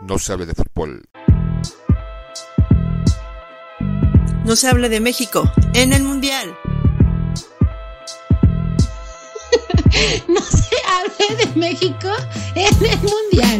no 0.00 0.18
se 0.18 0.32
hable 0.32 0.46
de 0.46 0.54
fútbol. 0.54 1.02
No 4.44 4.56
se 4.56 4.66
hable 4.66 4.88
de 4.88 4.98
México 5.00 5.52
en 5.74 5.92
el 5.92 6.02
Mundial. 6.04 6.56
no 10.26 10.40
se 10.40 10.76
hable 10.88 11.36
de 11.36 11.60
México 11.60 12.08
en 12.54 12.66
el 12.66 13.08
Mundial. 13.08 13.50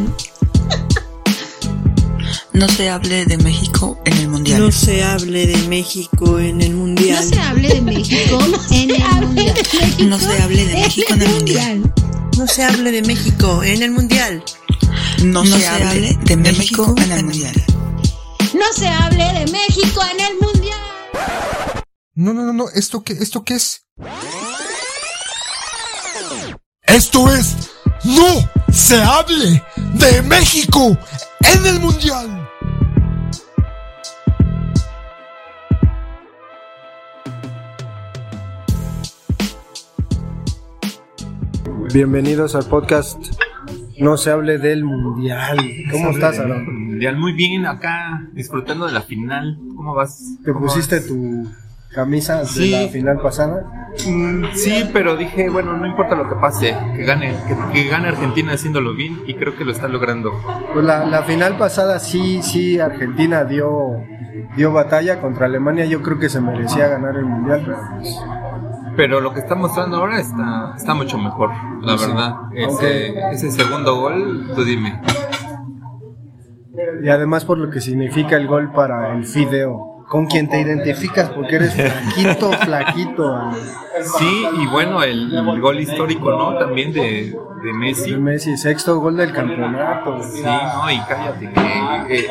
No 2.54 2.68
se 2.70 2.88
hable 2.88 3.26
de 3.26 3.36
México 3.38 3.98
en 3.98 4.16
el 4.16 4.28
Mundial. 4.28 4.60
No 4.60 4.72
se 4.72 4.98
hable 4.98 5.46
de 5.46 5.60
México 5.66 6.38
en 6.40 6.60
el 6.62 6.74
Mundial. 6.74 7.16
No 7.18 7.22
se 7.22 7.40
hable 7.40 7.68
de 7.68 7.80
México 7.82 8.38
en 8.70 8.92
el 8.92 9.18
Mundial. 9.26 10.08
No 10.08 10.18
se 10.18 10.42
hable 10.42 10.64
de 10.64 10.72
México 10.72 11.12
en 11.12 11.22
el 11.22 11.28
Mundial. 11.28 11.92
No 12.38 12.46
se 12.46 12.64
hable 12.64 12.92
de 12.92 13.02
México 13.02 13.62
en 13.62 13.82
el 13.82 13.90
Mundial. 13.90 14.42
No, 15.24 15.44
se, 15.44 15.66
hable 15.66 16.16
de 16.22 16.36
México 16.36 16.94
en 16.96 17.10
el 17.10 17.24
Mundial. 17.24 17.54
No 18.54 18.72
se 18.72 18.86
hable 18.86 19.24
de 19.24 19.50
México 19.50 20.00
en 20.12 20.20
el 20.20 20.38
Mundial. 20.40 20.80
No, 22.14 22.32
no, 22.32 22.42
no, 22.44 22.52
no. 22.52 22.68
¿Esto 22.72 23.02
qué, 23.02 23.14
esto 23.14 23.42
qué 23.44 23.54
es? 23.54 23.84
Esto 26.82 27.32
es 27.34 27.56
No 28.04 28.48
se 28.72 29.02
hable 29.02 29.62
de 29.94 30.22
México 30.22 30.96
en 31.40 31.66
el 31.66 31.80
Mundial. 31.80 32.48
Bienvenidos 41.92 42.54
al 42.54 42.66
podcast 42.66 43.18
No 44.00 44.16
se 44.16 44.30
hable 44.30 44.58
del 44.58 44.84
Mundial. 44.84 45.56
¿Cómo 45.90 46.10
estás, 46.10 46.38
Aaron? 46.38 46.64
Mundial, 46.88 47.16
muy 47.16 47.32
bien, 47.32 47.66
acá 47.66 48.26
disfrutando 48.32 48.86
de 48.86 48.92
la 48.92 49.02
final. 49.02 49.58
¿Cómo 49.76 49.94
vas? 49.94 50.36
¿Te 50.44 50.52
¿Cómo 50.52 50.66
pusiste 50.66 50.96
vas? 50.96 51.06
tu 51.06 51.46
camisa 51.94 52.44
Sí. 52.44 52.70
de 52.72 52.84
la 52.86 52.88
final 52.92 53.20
pasada? 53.20 53.64
Mm, 54.06 54.44
Sí, 54.54 54.84
pero 54.92 55.16
dije, 55.16 55.48
bueno, 55.48 55.76
no 55.76 55.86
importa 55.86 56.14
lo 56.14 56.28
que 56.28 56.34
pase, 56.36 56.76
que 56.94 57.04
gane, 57.04 57.34
que, 57.48 57.56
que 57.72 57.88
gane 57.88 58.08
Argentina 58.08 58.52
haciéndolo 58.52 58.94
bien 58.94 59.18
y 59.26 59.34
creo 59.34 59.56
que 59.56 59.64
lo 59.64 59.72
está 59.72 59.88
logrando. 59.88 60.32
Pues 60.72 60.84
la, 60.84 61.04
la 61.06 61.22
final 61.22 61.56
pasada 61.56 61.98
sí, 61.98 62.40
sí, 62.42 62.78
Argentina 62.78 63.44
dio, 63.44 64.04
dio 64.56 64.72
batalla 64.72 65.20
contra 65.20 65.46
Alemania. 65.46 65.86
Yo 65.86 66.02
creo 66.02 66.18
que 66.18 66.28
se 66.28 66.40
merecía 66.40 66.86
ganar 66.88 67.16
el 67.16 67.24
Mundial, 67.24 67.62
pero 67.64 67.78
pues, 67.96 68.16
Pero 68.98 69.20
lo 69.20 69.32
que 69.32 69.38
está 69.38 69.54
mostrando 69.54 69.98
ahora 69.98 70.18
está, 70.18 70.74
está 70.76 70.92
mucho 70.92 71.18
mejor, 71.18 71.50
la 71.82 71.96
Sí. 71.96 72.06
verdad. 72.06 72.34
Ese, 72.52 73.16
ese 73.30 73.52
segundo 73.52 73.94
gol, 74.00 74.50
tú 74.56 74.64
dime. 74.64 75.00
Y 77.04 77.08
además 77.08 77.44
por 77.44 77.58
lo 77.58 77.70
que 77.70 77.80
significa 77.80 78.34
el 78.36 78.48
gol 78.48 78.72
para 78.72 79.14
el 79.14 79.24
Fideo. 79.24 80.04
Con 80.08 80.26
quien 80.26 80.48
te 80.48 80.60
identificas 80.60 81.28
porque 81.30 81.56
eres 81.56 81.74
flaquito, 81.74 82.50
flaquito. 82.64 83.50
Sí, 84.18 84.46
y 84.58 84.66
bueno, 84.66 85.02
el, 85.04 85.32
el 85.32 85.60
gol 85.60 85.78
histórico, 85.78 86.32
¿no? 86.32 86.58
También 86.58 86.92
de, 86.92 87.38
de 87.62 87.72
Messi. 87.74 88.10
El 88.10 88.20
Messi, 88.20 88.56
sexto 88.56 88.98
gol 88.98 89.16
del 89.16 89.32
campeonato. 89.32 90.20
Sí, 90.24 90.42
no, 90.42 90.90
y 90.90 90.98
cállate, 91.08 91.52
que 91.52 92.20
eh, 92.24 92.28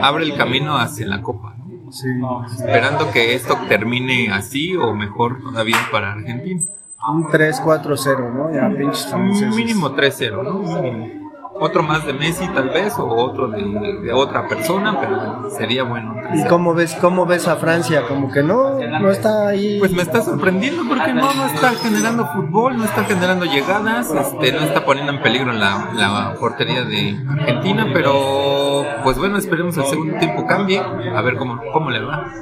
abre 0.00 0.24
el 0.24 0.34
camino 0.36 0.76
hacia 0.76 1.06
la 1.06 1.22
Copa. 1.22 1.54
Sí. 1.92 2.08
Esperando 2.56 3.10
que 3.10 3.34
esto 3.34 3.56
termine 3.68 4.32
así 4.32 4.74
o 4.76 4.94
mejor 4.94 5.42
todavía 5.42 5.76
para 5.92 6.12
Argentina. 6.12 6.62
Un 7.08 7.24
3-4-0, 7.24 8.32
¿no? 8.32 8.52
Ya 8.52 8.68
pinches 8.76 9.06
franceses. 9.06 9.54
Mínimo 9.54 9.94
3-0, 9.94 10.42
¿no? 10.42 10.58
Mínimo. 10.60 11.21
Otro 11.64 11.84
más 11.84 12.04
de 12.04 12.12
Messi 12.12 12.48
tal 12.48 12.70
vez 12.70 12.98
o 12.98 13.06
otro 13.06 13.46
de, 13.46 13.62
de 14.02 14.12
otra 14.12 14.48
persona, 14.48 14.98
pero 15.00 15.48
sería 15.50 15.84
bueno. 15.84 16.16
¿Y 16.34 16.44
cómo 16.48 16.74
ves, 16.74 16.96
cómo 17.00 17.24
ves 17.24 17.46
a 17.46 17.54
Francia? 17.54 18.02
Como 18.08 18.32
que 18.32 18.42
no, 18.42 18.80
no 18.80 19.10
está 19.10 19.46
ahí. 19.46 19.78
Pues 19.78 19.92
me 19.92 20.02
está 20.02 20.22
sorprendiendo 20.22 20.82
porque 20.88 21.14
no, 21.14 21.32
no 21.32 21.46
está 21.46 21.70
generando 21.74 22.26
fútbol, 22.32 22.76
no 22.76 22.84
está 22.84 23.04
generando 23.04 23.44
llegadas, 23.44 24.10
este, 24.10 24.50
no 24.50 24.60
está 24.60 24.84
poniendo 24.84 25.12
en 25.12 25.22
peligro 25.22 25.52
la, 25.52 25.92
la 25.94 26.34
portería 26.40 26.82
de 26.82 27.16
Argentina, 27.30 27.86
pero 27.92 28.84
pues 29.04 29.16
bueno, 29.18 29.38
esperemos 29.38 29.76
el 29.76 29.84
segundo 29.84 30.18
tiempo 30.18 30.44
cambie, 30.46 30.80
a 30.80 31.22
ver 31.22 31.36
cómo, 31.36 31.60
cómo 31.72 31.90
le 31.90 32.00
va. 32.00 32.32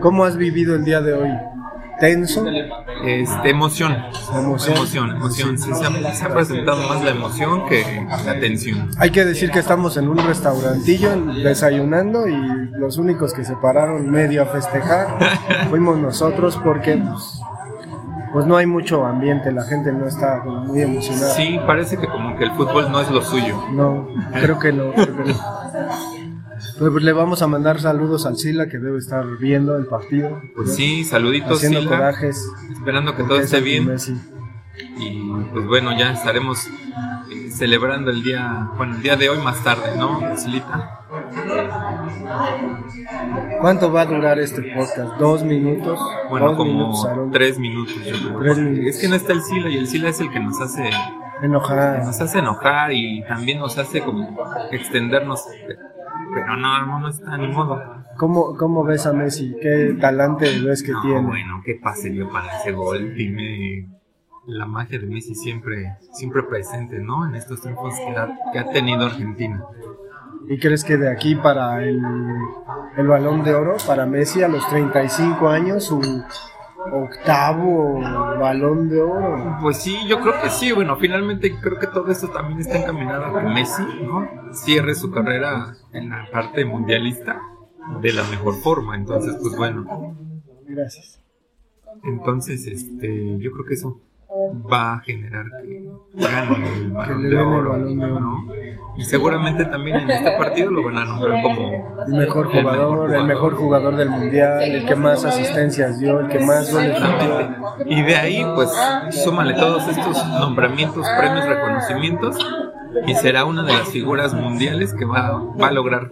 ¿Cómo 0.00 0.24
has 0.24 0.36
vivido 0.36 0.74
el 0.74 0.84
día 0.84 1.00
de 1.00 1.14
hoy? 1.14 1.30
¿Tenso? 2.00 2.44
Este, 3.04 3.50
emoción, 3.50 3.96
Emoción. 4.34 4.76
emoción, 4.76 5.10
emoción. 5.10 5.58
Sí, 5.58 5.70
se, 5.74 5.84
ha, 5.84 6.14
se 6.14 6.24
ha 6.24 6.28
presentado 6.28 6.88
más 6.88 7.04
la 7.04 7.10
emoción 7.10 7.66
que 7.66 7.84
la 8.24 8.38
tensión. 8.40 8.90
Hay 8.98 9.10
que 9.10 9.24
decir 9.24 9.50
que 9.50 9.58
estamos 9.60 9.96
en 9.96 10.08
un 10.08 10.18
restaurantillo 10.18 11.10
desayunando 11.42 12.26
y 12.28 12.36
los 12.72 12.98
únicos 12.98 13.32
que 13.32 13.44
se 13.44 13.54
pararon 13.56 14.10
medio 14.10 14.42
a 14.42 14.46
festejar 14.46 15.18
fuimos 15.70 15.98
nosotros 15.98 16.58
porque 16.62 16.96
pues, 16.96 17.40
pues 18.32 18.46
no 18.46 18.56
hay 18.56 18.66
mucho 18.66 19.04
ambiente, 19.04 19.52
la 19.52 19.64
gente 19.64 19.92
no 19.92 20.06
está 20.08 20.42
muy 20.44 20.82
emocionada. 20.82 21.34
Sí, 21.34 21.60
parece 21.66 21.96
que 21.96 22.08
como 22.08 22.36
que 22.36 22.44
el 22.44 22.50
fútbol 22.52 22.90
no 22.90 23.00
es 23.00 23.10
lo 23.10 23.22
suyo. 23.22 23.62
No, 23.72 24.08
creo 24.32 24.58
que 24.58 24.72
no. 24.72 24.92
creo 24.92 25.16
que 25.16 25.32
no. 25.32 25.34
Pero, 26.78 26.92
pues, 26.92 27.04
le 27.04 27.12
vamos 27.12 27.42
a 27.42 27.46
mandar 27.46 27.80
saludos 27.80 28.26
al 28.26 28.36
Sila 28.36 28.68
que 28.68 28.78
debe 28.78 28.98
estar 28.98 29.24
viendo 29.38 29.76
el 29.76 29.86
partido, 29.86 30.40
Pues 30.54 30.74
sí, 30.74 31.04
saluditos, 31.04 31.58
haciendo 31.58 31.80
Sila, 31.80 31.90
corajes. 31.96 32.48
esperando 32.72 33.14
que 33.16 33.22
todo 33.24 33.38
esté 33.40 33.60
bien. 33.60 33.86
Messi. 33.86 34.14
Y 34.98 35.20
pues 35.52 35.66
bueno, 35.66 35.96
ya 35.96 36.12
estaremos 36.12 36.66
eh, 37.30 37.48
celebrando 37.50 38.10
el 38.10 38.24
día, 38.24 38.70
bueno, 38.76 38.96
el 38.96 39.02
día 39.02 39.14
de 39.16 39.28
hoy 39.30 39.38
más 39.38 39.62
tarde, 39.62 39.96
¿no, 39.96 40.36
Silita? 40.36 41.00
¿Cuánto 43.60 43.92
va 43.92 44.02
a 44.02 44.06
durar 44.06 44.38
este 44.40 44.62
podcast? 44.74 45.16
¿Dos 45.18 45.44
minutos? 45.44 45.98
Bueno, 46.28 46.48
Dos 46.48 46.56
como 46.56 46.72
minutos, 46.72 47.08
tres 47.32 47.58
minutos, 47.58 47.94
yo 48.04 48.16
creo. 48.16 48.38
Tres 48.40 48.58
minutos. 48.58 48.86
Es 48.86 48.98
que 49.00 49.08
no 49.08 49.14
está 49.14 49.32
el 49.32 49.42
Sila 49.42 49.70
y 49.70 49.76
el 49.78 49.86
Sila 49.86 50.08
es 50.08 50.20
el 50.20 50.30
que 50.30 50.40
nos 50.40 50.60
hace, 50.60 50.90
Enojada. 51.42 52.04
nos 52.04 52.20
hace 52.20 52.38
enojar 52.38 52.92
y 52.92 53.22
también 53.28 53.58
nos 53.60 53.78
hace 53.78 54.00
como 54.00 54.36
extendernos. 54.72 55.44
Pero 56.34 56.56
no, 56.56 56.86
no, 56.86 57.00
no 57.00 57.08
está 57.08 57.36
ni 57.36 57.48
modo. 57.48 57.80
¿Cómo, 58.16 58.56
¿Cómo 58.56 58.84
ves 58.84 59.06
a 59.06 59.12
Messi? 59.12 59.54
¿Qué 59.60 59.96
talante 60.00 60.46
ves 60.60 60.82
que 60.82 60.92
No, 60.92 61.02
tiene? 61.02 61.20
bueno, 61.20 61.62
¿qué 61.64 61.74
pase 61.82 62.10
dio 62.10 62.30
para 62.30 62.58
ese 62.60 62.72
gol? 62.72 63.14
Dime, 63.14 63.88
la 64.46 64.66
magia 64.66 64.98
de 64.98 65.06
Messi 65.06 65.34
siempre, 65.34 65.96
siempre 66.12 66.42
presente, 66.42 66.98
¿no? 67.00 67.26
En 67.28 67.34
estos 67.34 67.60
tiempos 67.60 67.94
que 67.98 68.16
ha, 68.16 68.28
que 68.52 68.58
ha 68.58 68.68
tenido 68.70 69.06
Argentina. 69.06 69.64
¿Y 70.48 70.58
crees 70.58 70.84
que 70.84 70.96
de 70.96 71.10
aquí 71.10 71.34
para 71.36 71.82
el, 71.82 72.00
el 72.96 73.06
balón 73.06 73.42
de 73.42 73.54
oro, 73.54 73.76
para 73.86 74.04
Messi 74.06 74.42
a 74.42 74.48
los 74.48 74.68
35 74.68 75.48
años, 75.48 75.84
su 75.84 76.00
octavo 76.92 78.00
balón 78.38 78.88
de 78.88 79.00
oro? 79.00 79.58
Pues 79.62 79.78
sí, 79.78 79.96
yo 80.08 80.20
creo 80.20 80.34
que 80.42 80.50
sí. 80.50 80.72
Bueno, 80.72 80.96
finalmente 80.96 81.54
creo 81.60 81.78
que 81.78 81.86
todo 81.86 82.10
esto 82.10 82.28
también 82.28 82.60
está 82.60 82.78
encaminado 82.78 83.24
a 83.24 83.40
que 83.40 83.48
Messi 83.48 83.82
¿no? 84.02 84.28
cierre 84.52 84.94
su 84.94 85.10
carrera 85.10 85.74
en 85.92 86.10
la 86.10 86.26
parte 86.32 86.64
mundialista 86.64 87.40
de 88.00 88.12
la 88.12 88.22
mejor 88.24 88.54
forma. 88.56 88.96
Entonces, 88.96 89.36
pues 89.40 89.56
bueno, 89.56 90.16
Gracias. 90.66 91.20
entonces 92.02 92.66
este, 92.66 93.38
yo 93.38 93.50
creo 93.52 93.64
que 93.64 93.74
eso 93.74 94.00
va 94.70 94.94
a 94.94 95.00
generar 95.00 95.46
que 95.62 95.88
gane 96.14 96.74
el 96.74 96.90
balón 96.90 97.28
de 97.30 97.36
Oro. 97.38 97.76
¿no? 97.78 98.46
Y 98.96 99.04
seguramente 99.04 99.64
también 99.64 99.96
en 99.96 100.10
este 100.10 100.30
partido 100.32 100.70
lo 100.70 100.84
van 100.84 100.98
a 100.98 101.04
nombrar 101.04 101.42
como 101.42 102.04
El 102.06 102.14
mejor 102.14 102.50
jugador, 102.50 103.14
el 103.14 103.24
mejor 103.24 103.54
jugador 103.56 103.96
del 103.96 104.08
mundial, 104.08 104.62
el 104.62 104.86
que 104.86 104.94
más 104.94 105.24
asistencias 105.24 105.98
dio, 105.98 106.20
el 106.20 106.28
que 106.28 106.38
más 106.38 106.72
goles. 106.72 106.96
Y 107.86 108.02
de 108.02 108.16
ahí, 108.16 108.46
pues, 108.54 108.70
súmale 109.10 109.54
todos 109.54 109.88
estos 109.88 110.24
nombramientos, 110.38 111.06
premios, 111.18 111.44
reconocimientos, 111.46 112.36
y 113.06 113.14
será 113.14 113.44
una 113.44 113.64
de 113.64 113.72
las 113.72 113.88
figuras 113.88 114.32
mundiales 114.32 114.94
que 114.94 115.04
va, 115.04 115.42
va 115.60 115.68
a 115.68 115.72
lograr 115.72 116.10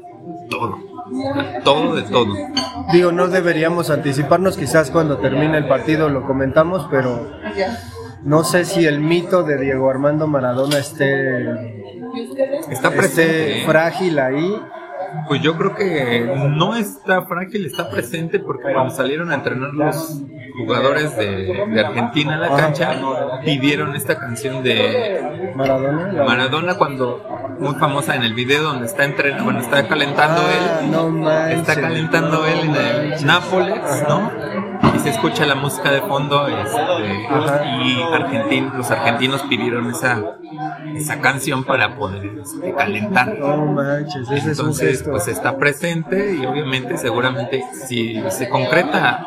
todo. 0.51 0.79
Todo 1.65 1.95
de 1.95 2.03
todo. 2.03 2.35
Digo, 2.93 3.13
no 3.13 3.29
deberíamos 3.29 3.91
anticiparnos, 3.91 4.57
quizás 4.57 4.91
cuando 4.91 5.19
termine 5.19 5.59
el 5.59 5.69
partido 5.69 6.09
lo 6.09 6.27
comentamos, 6.27 6.89
pero 6.91 7.31
no 8.25 8.45
sé 8.45 8.65
si 8.65 8.87
el 8.87 9.01
mito 9.01 9.43
de 9.43 9.59
Diego 9.59 9.91
Armando 9.91 10.27
Maradona 10.27 10.79
esté, 10.79 11.83
Está 12.71 12.91
frágil 13.67 14.19
ahí. 14.19 14.61
Pues 15.29 15.43
yo 15.43 15.57
creo 15.59 15.75
que 15.75 16.25
no 16.57 16.75
está 16.75 17.23
frágil, 17.27 17.67
está 17.67 17.91
presente 17.91 18.39
porque 18.39 18.73
cuando 18.73 18.95
salieron 18.95 19.31
a 19.31 19.35
entrenar 19.35 19.75
los 19.75 20.23
jugadores 20.57 21.17
de, 21.17 21.67
de 21.69 21.81
Argentina 21.81 22.35
a 22.35 22.39
la 22.39 22.57
cancha, 22.57 22.95
pidieron 23.45 23.95
esta 23.97 24.19
canción 24.19 24.63
de 24.63 25.53
Maradona. 25.55 26.75
cuando 26.75 27.25
muy 27.59 27.75
famosa 27.75 28.15
en 28.17 28.23
el 28.23 28.35
video 28.35 28.63
donde 28.63 28.87
está 28.87 29.05
entrenando, 29.05 29.45
bueno, 29.45 29.61
está 29.61 29.87
calentando 29.87 30.43
Ah, 30.43 30.81
él, 30.83 30.91
no 30.91 31.09
manches. 31.11 31.61
está 31.61 31.81
calentando 31.81 32.47
él 32.47 32.59
en 32.61 32.77
el 32.77 33.27
Nápoles, 33.27 34.05
¿no? 34.09 34.31
Y 34.95 34.99
se 34.99 35.11
escucha 35.11 35.47
la 35.47 35.55
música 35.55 35.91
de 35.91 36.01
fondo, 36.03 36.49
este, 36.49 36.81
y 37.85 38.03
argentin- 38.13 38.73
los 38.75 38.91
argentinos 38.91 39.43
pidieron 39.45 39.91
esa 39.91 40.21
esa 40.97 41.21
canción 41.21 41.65
para 41.65 41.97
poder 41.97 42.39
este, 42.43 42.73
calentar. 42.73 43.39
No 43.39 43.67
manches, 43.67 44.31
ese 44.31 44.37
es 44.37 44.45
un 44.45 44.67
Entonces, 44.67 44.91
gesto. 44.91 45.11
pues 45.11 45.29
está 45.29 45.57
presente 45.57 46.35
y 46.35 46.47
obviamente, 46.47 46.97
seguramente, 46.99 47.63
si 47.87 48.23
se 48.31 48.49
concreta 48.49 49.25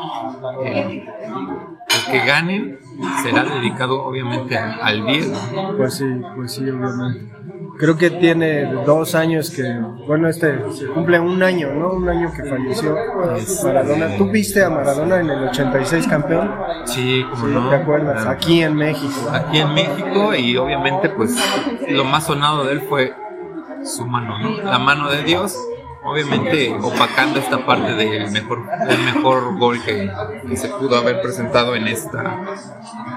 eh, 0.63 1.05
el 1.07 2.11
que 2.11 2.25
ganen, 2.25 2.79
será 3.23 3.43
dedicado 3.43 4.03
obviamente 4.03 4.57
al 4.57 5.05
Diego. 5.05 5.35
Pues 5.77 5.95
sí, 5.95 6.05
pues 6.35 6.53
sí, 6.53 6.69
obviamente. 6.69 7.34
Creo 7.77 7.97
que 7.97 8.09
tiene 8.09 8.65
dos 8.85 9.15
años 9.15 9.49
que, 9.49 9.63
bueno, 10.07 10.29
este 10.29 10.59
se 10.73 10.87
cumple 10.87 11.19
un 11.19 11.43
año, 11.43 11.73
¿no? 11.73 11.93
Un 11.93 12.07
año 12.07 12.31
que 12.33 12.43
falleció 12.43 12.95
Maradona. 13.63 14.15
¿Tú 14.17 14.29
viste 14.31 14.63
a 14.63 14.69
Maradona 14.69 15.19
en 15.19 15.29
el 15.29 15.43
86 15.49 16.07
campeón? 16.07 16.51
Sí, 16.85 17.25
como 17.29 17.45
Sí, 17.47 17.53
no. 17.53 17.69
¿te 17.69 17.75
acuerdas? 17.75 18.15
Claro. 18.21 18.29
Aquí 18.31 18.61
en 18.61 18.75
México. 18.75 19.29
Aquí 19.31 19.57
en 19.59 19.73
México 19.73 20.33
y 20.35 20.55
obviamente 20.57 21.09
pues 21.09 21.35
lo 21.89 22.05
más 22.05 22.25
sonado 22.25 22.63
de 22.65 22.73
él 22.73 22.81
fue 22.81 23.13
su 23.83 24.05
mano, 24.05 24.39
¿no? 24.39 24.61
La 24.63 24.79
mano 24.79 25.09
de 25.09 25.23
Dios, 25.23 25.57
obviamente 26.05 26.73
opacando 26.81 27.39
esta 27.39 27.65
parte 27.65 27.93
del 27.95 28.31
mejor, 28.31 28.63
el 28.87 28.99
mejor 28.99 29.57
gol 29.57 29.81
que, 29.83 30.09
que 30.47 30.57
se 30.57 30.69
pudo 30.69 30.97
haber 30.97 31.21
presentado 31.21 31.75
en 31.75 31.87
esta 31.87 32.41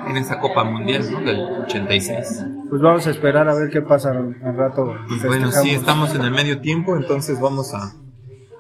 en 0.07 0.17
esa 0.17 0.41
Copa 0.41 0.65
Mundial, 0.65 1.11
¿no? 1.13 1.21
Del 1.21 1.41
86. 1.65 2.45
Pues 2.71 2.81
vamos 2.83 3.07
a 3.07 3.11
esperar 3.11 3.49
a 3.49 3.55
ver 3.55 3.71
qué 3.71 3.83
pasa 3.83 4.11
al 4.11 4.57
rato. 4.57 4.97
Pues 5.07 5.25
bueno, 5.25 5.53
sí, 5.53 5.71
estamos 5.71 6.15
en 6.15 6.23
el 6.23 6.31
medio 6.31 6.61
tiempo, 6.61 6.97
entonces 6.97 7.39
vamos 7.41 7.75
a, 7.75 7.93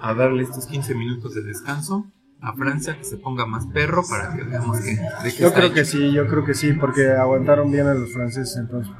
a 0.01 0.15
darle 0.15 0.43
estos 0.43 0.67
15 0.67 0.95
minutos 0.95 1.35
de 1.35 1.43
descanso 1.43 2.07
a 2.41 2.53
Francia, 2.53 2.97
que 2.97 3.05
se 3.05 3.17
ponga 3.17 3.47
más 3.47 3.67
perro 3.67 4.03
para 4.09 4.33
que 4.35 4.45
veamos 4.45 4.79
que... 4.81 4.95
de 4.95 5.35
qué 5.37 5.43
Yo 5.43 5.53
creo 5.53 5.73
que 5.73 5.81
hecho. 5.81 5.91
sí, 5.91 6.13
yo 6.13 6.27
creo 6.29 6.45
que 6.45 6.55
sí, 6.55 6.73
porque 6.75 7.11
aguantaron 7.11 7.71
bien 7.71 7.87
a 7.89 7.95
los 7.95 8.13
franceses 8.13 8.57
entonces. 8.59 8.93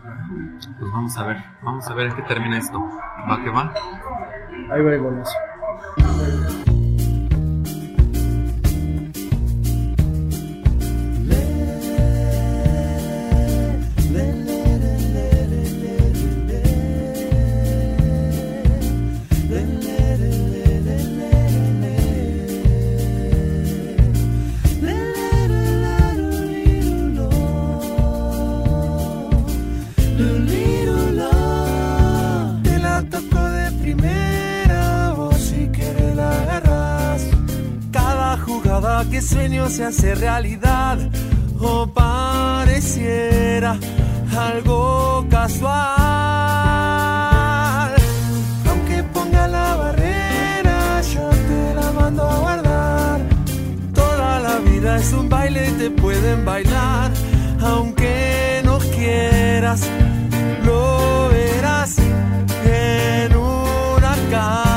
Pues 0.81 0.91
vamos 0.91 1.17
a 1.17 1.27
ver, 1.27 1.37
vamos 1.63 1.87
a 1.89 1.95
ver 1.95 2.09
en 2.09 2.17
qué 2.17 2.23
termina 2.23 2.59
esto. 2.59 2.81
¿Va 3.31 3.43
que 3.45 3.51
va? 3.51 3.73
Ahí 4.71 4.83
va 4.83 4.93
el 4.93 5.01
golazo. 5.01 5.33
Que 39.07 39.23
sueño 39.23 39.69
se 39.69 39.85
hace 39.85 40.15
realidad 40.17 40.99
o 41.61 41.87
pareciera 41.87 43.79
algo 44.37 45.25
casual. 45.31 45.77
Aunque 48.69 49.05
ponga 49.15 49.47
la 49.47 49.77
barrera, 49.77 51.01
yo 51.03 51.29
te 51.31 51.75
la 51.75 51.93
mando 51.93 52.29
a 52.29 52.39
guardar. 52.39 53.21
Toda 53.95 54.41
la 54.41 54.59
vida 54.59 54.97
es 54.97 55.13
un 55.13 55.29
baile 55.29 55.69
y 55.69 55.73
te 55.73 55.91
pueden 55.91 56.45
bailar, 56.45 57.13
aunque 57.61 58.63
no 58.65 58.79
quieras 58.79 59.83
lo 60.65 61.29
verás 61.29 61.97
en 62.65 63.37
una 63.37 64.17
cancha 64.31 64.68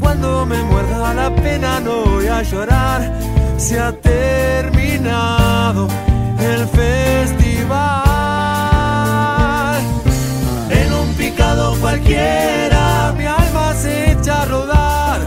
Cuando 0.00 0.44
me 0.44 0.62
muerda 0.64 1.14
la 1.14 1.34
pena 1.34 1.80
no 1.80 2.04
voy 2.04 2.26
a 2.26 2.42
llorar. 2.42 3.18
Se 3.56 3.80
ha 3.80 3.92
terminado 3.92 5.88
el 6.38 6.66
festival. 6.68 7.70
En 10.70 10.92
un 10.92 11.14
picado 11.14 11.74
cualquiera 11.80 13.14
mi 13.16 13.26
alma 13.26 13.74
se 13.74 14.12
echa 14.12 14.42
a 14.42 14.44
rodar. 14.46 15.20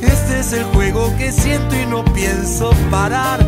Este 0.00 0.40
es 0.40 0.52
el 0.52 0.64
juego 0.64 1.12
que 1.16 1.32
siento 1.32 1.74
y 1.74 1.86
no 1.86 2.04
pienso 2.04 2.70
parar. 2.90 3.40